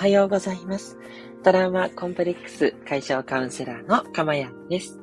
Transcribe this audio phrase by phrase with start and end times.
[0.00, 0.96] はようございます。
[1.42, 4.98] トラウマコンプレックス解消カウンセラーのかまやんです。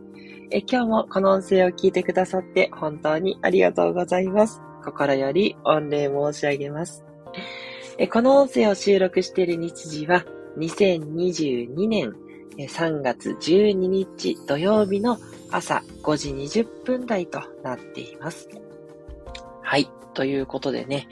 [0.50, 4.60] え今日もこの音声を聞いてくださって本当にありがとうございます。
[4.84, 7.06] 心より御礼申し上げます。
[8.00, 10.26] えこの音声を収録している日時は
[10.58, 12.16] 2022年
[12.58, 15.20] 3月12日土曜日の
[15.52, 18.50] 朝5時20分台となっています。
[19.62, 19.88] はい。
[20.16, 21.08] ということでね、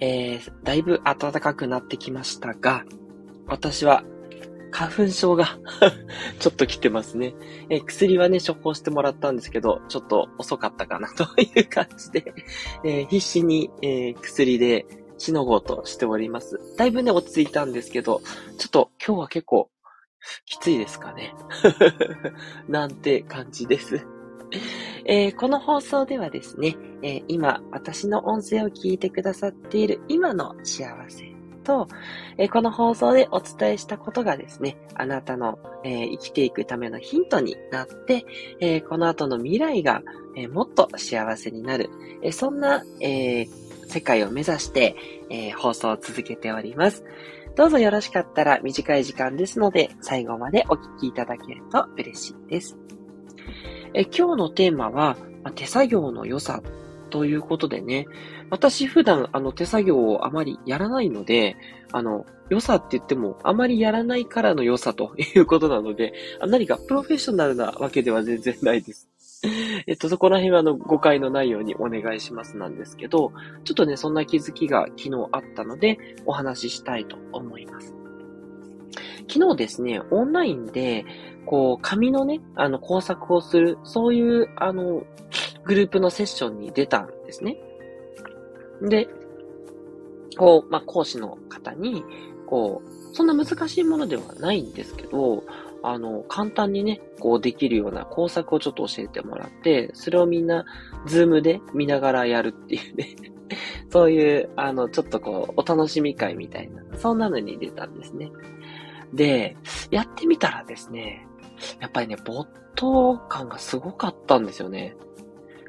[0.00, 2.86] えー、だいぶ暖かくなってきましたが、
[3.46, 4.04] 私は
[4.70, 5.58] 花粉症が
[6.38, 7.34] ちょっと来てますね、
[7.70, 12.34] え、薬はね、処方してもらったんですけど、ちょっと遅かったかなという感じで、
[12.84, 14.86] えー、必死に、えー、薬で
[15.18, 16.60] しのごうとしております。
[16.76, 18.20] だいぶね、落ち着いたんですけど、
[18.58, 19.70] ちょっと今日は結構
[20.44, 21.34] きついですかね。
[22.68, 24.06] なんて感じです。
[25.04, 31.35] えー、この放送ではですね、えー、今、私の音声を聞いてくださっている今の幸せ
[31.66, 31.88] と、
[32.38, 38.24] え、この放送でお伝えしたことがですね、あなたの、え生きていくためのヒントになって、
[38.60, 40.02] えこの後の未来が、
[40.36, 41.90] えもっと幸せになる、
[42.22, 43.46] えそんな、え
[43.88, 44.96] 世界を目指して、
[45.28, 47.04] え放送を続けております。
[47.56, 52.78] どうぞよろしかったら短い時間ですので、最後までお聞きいただけると嬉しいです。
[53.94, 55.16] え今日のテーマは、
[55.54, 56.60] 手作業の良さ
[57.10, 58.06] ということでね、
[58.50, 61.56] 私普段あの手作業をあまりやらないので、
[61.92, 66.12] あの、良さって言ってもあまりやらないからの良さと いうことなので、
[66.46, 69.08] 何かプロフェッショナルなわけでは全然ないです。
[69.86, 73.32] えっと、そこら辺はあの誤解のないようにお願いしますなんですけど、
[73.64, 77.94] ちょっとね、そんな気づきが昨日あったので、お話ししたいと思います。
[79.28, 81.04] 昨日ですね、オンラインで、
[81.44, 85.04] こう、紙のね、あの、工作をする、そういう、あの、
[85.66, 87.58] グループのセッションに出たんですね。
[88.82, 89.08] で、
[90.36, 92.04] こう、まあ、講師の方に、
[92.46, 95.42] こう、そんな難しいものではないんですけど、
[95.82, 100.64] あの、簡単にね、こうできるような工作をちょっと教えてもらって、それをみんな、
[101.06, 103.16] ズームで見ながらやるっていうね
[103.90, 108.30] そういう、あの、ちょっとこう、お楽しみ会みたいな、そんなのに出たんですね。
[109.12, 109.56] で、
[109.90, 111.26] やってみたらですね、
[111.80, 114.96] やっぱりね、没頭感がすごかったんですよね。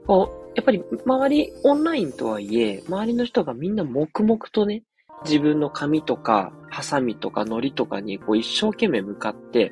[0.07, 4.83] こう、やっぱり周りオンラインとはいえ、周りの人がみんな黙々とね、
[5.25, 9.71] 自分の紙とか、ハサミとか糊とかにこう一生懸命向かって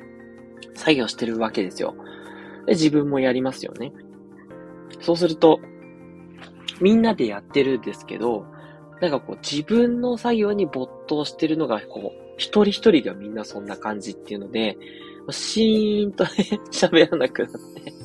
[0.74, 1.94] 作業してるわけですよ。
[2.66, 3.92] で、自分もやりますよね。
[5.00, 5.58] そうすると、
[6.80, 8.44] みんなでやってるんですけど、
[9.00, 14.76] なんかこう自分の作業に没頭してるのがこう一人一人がみんなそんな感じっていうので、
[15.30, 16.30] シーンとね、
[16.70, 17.52] 喋らなくなっ
[17.84, 17.95] て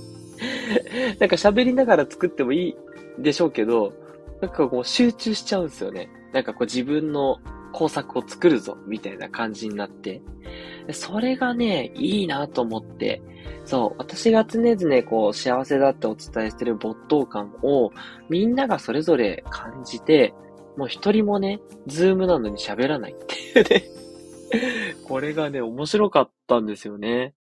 [1.20, 2.76] なんか喋りながら作ってもいい
[3.18, 3.94] でしょうけど、
[4.42, 6.10] なんかこう集中しちゃうんですよね。
[6.34, 7.40] なんかこう自分の
[7.72, 10.22] 工作を作るぞ、みたいな感じになって。
[10.92, 13.22] それがね、いいなと思って、
[13.66, 17.92] そう、私が常々こう幸せだってお伝えしてる没頭感を
[18.28, 20.34] みんながそれぞれ感じて、
[20.76, 23.84] もう一人もね、ズームなのに喋らないっていうね
[25.04, 27.34] これがね、面白かったんですよね。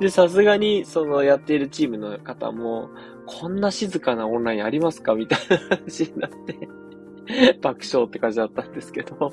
[0.00, 2.90] で、さすがに、そのやっているチームの方も、
[3.26, 5.14] こんな静かなオンラインありますか？
[5.14, 6.68] みたいな話になって
[7.60, 9.32] 爆笑って感じだったんですけど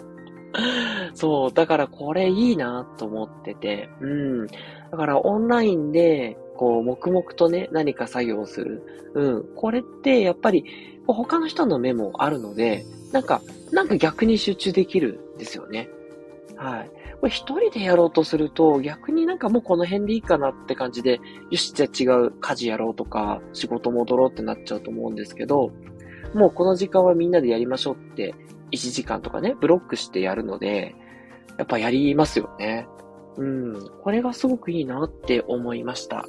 [1.14, 4.48] そう、だからこれいいなと思ってて、うん。
[4.48, 4.54] だ
[4.98, 8.84] からオンラインで、こう、黙々とね、何か作業をする。
[9.14, 9.46] うん。
[9.56, 10.66] これってやっぱり、
[11.08, 15.90] 他の人の目もあるので、なんか、なんか逆に集中できるんですよね。
[16.58, 16.92] はい。
[17.20, 25.72] これ一人でやろうとすると、逆になんかもうこの辺でいいかなって感じで、よし、じゃあ違う家事やろうとか、仕事戻ろうってなっちゃうと思うんですけど、
[26.34, 28.34] もうこの時間はみんなでやりましょうって、
[28.72, 30.96] 1時間とかね、ブロックしてやるので、
[31.58, 32.88] やっぱやりますよね。
[33.38, 33.90] うん。
[34.02, 36.26] これがすごくいいなって思いました。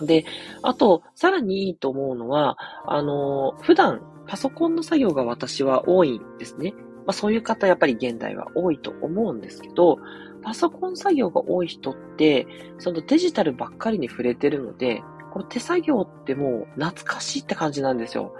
[0.00, 0.24] で、
[0.62, 6.74] あと、さらにいいと思うのは、あの、普段パソコンの作業が私は多いんですね。
[7.06, 9.98] まあそういう方やっぱり現代は多いと思うんですけど、
[10.42, 12.46] パソコン作業が多い人って、
[12.78, 15.02] そのデジタルばっかりに触れてるので、
[15.32, 18.34] この手作業ってもう懐かしいって感じなんですよ。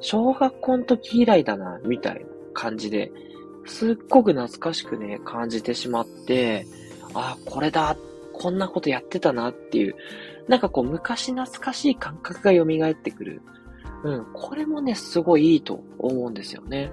[0.00, 2.20] 小学校の時以来だな、みたいな
[2.52, 3.12] 感じで、
[3.64, 6.66] すっごく懐かしくね、感じてしまって、
[7.14, 7.96] あ、これだ、
[8.32, 9.96] こんなことやってたなっていう、
[10.48, 13.42] なんかこう昔懐かしい感覚が蘇ってくる。
[14.04, 16.92] うん、これもね、すごいいいと思うんですよね。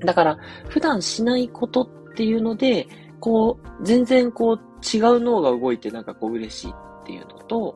[0.00, 0.38] だから、
[0.68, 2.86] 普段しないことっていうので、
[3.20, 7.74] こう、全然こう、違う脳が動いてなんかこう嬉しいっていうのと、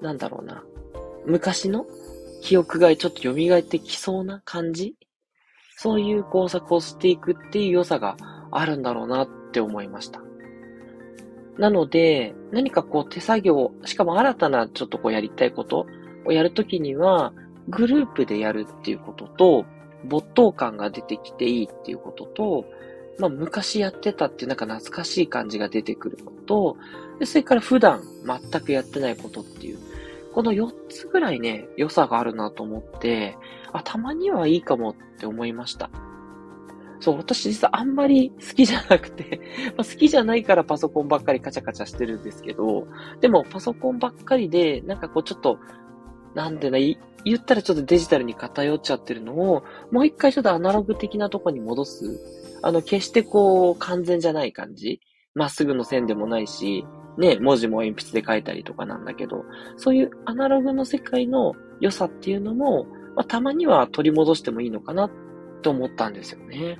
[0.00, 0.62] なんだろうな、
[1.26, 1.84] 昔の
[2.42, 4.94] 記憶がちょっと蘇ってきそうな感じ？
[5.76, 8.16] そういう工作をしていくっていう良さが
[8.50, 10.22] あるんだろうなって思いました。
[11.58, 15.86] なので、何かこう手作業、しかも新たなちょっとこうやりたいこと
[16.24, 17.32] をやるときには、
[17.68, 19.64] グループでやるっていうことと、
[20.04, 22.64] 没頭感が出てきていいっていうことと、
[23.18, 26.76] まあ昔やってたっていうなんか懐かしい感じが出てくるのと、
[27.24, 29.78] それから普段全くやってないことっていう、
[30.34, 33.36] この4つぐらいね、良さがあるなと思って、
[33.72, 35.90] あ、たまにはいいかもって思いました。
[37.00, 39.40] そう、私実はあんまり好きじゃなくて
[39.76, 42.86] ま、好きじゃないからパソコンばっかりカチャカチャしてるんですけど、
[43.20, 45.58] でもパソコンばっかりで、なんかこうちょっと、
[46.36, 52.20] なんでな、い言ったらちょっとデジタルに偏っちゃってるのを、もう一回ちょっとアナログ的なとこに戻す。
[52.62, 55.00] あの、決してこう、完全じゃない感じ。
[55.34, 56.86] まっすぐの線でもないし、
[57.18, 59.44] ね、文字も鉛筆で書いたりとかなんだけど、
[59.76, 62.84] そういうアナログの世界の良さっていうのも、
[63.16, 65.10] まあ、たまには取り戻してもいいのかな
[65.62, 66.78] と思ったんですよね。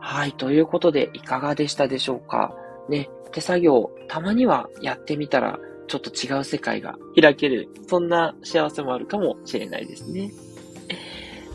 [0.00, 2.54] はい、ということで、いかがでしたでしょうか？
[2.88, 10.32] ね、手作業、たまにはやってみたら、ちょっと違う世界が開ける、そんな幸せもあるかもしれないですね。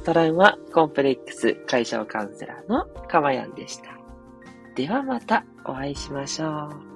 [0.04, 3.98] トラウマコンプレックス解消カウンセラーのかまやんでした。
[4.75, 6.91] ではまたお会いしましょう。